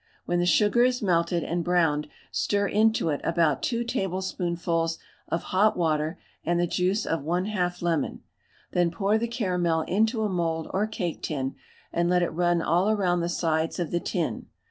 When 0.25 0.39
the 0.39 0.47
sugar 0.47 0.83
is 0.83 1.03
melted 1.03 1.43
and 1.43 1.63
browned 1.63 2.07
stir 2.31 2.67
into 2.67 3.09
it 3.09 3.21
about 3.23 3.61
2 3.61 3.83
tablespoonfuls 3.83 4.97
of 5.27 5.43
hot 5.43 5.77
water, 5.77 6.17
and 6.43 6.59
the 6.59 6.65
juice 6.65 7.05
of 7.05 7.19
1/2 7.19 7.83
lemon. 7.83 8.23
Then 8.71 8.89
pour 8.89 9.19
the 9.19 9.27
caramel 9.27 9.81
into 9.81 10.23
a 10.23 10.27
mould 10.27 10.71
or 10.73 10.87
cake 10.87 11.21
tin, 11.21 11.53
and 11.93 12.09
let 12.09 12.23
it 12.23 12.33
run 12.33 12.63
all 12.63 12.91
round 12.97 13.21
the 13.21 13.29
sides 13.29 13.77
of 13.77 13.91
the 13.91 13.99
tin. 13.99 14.47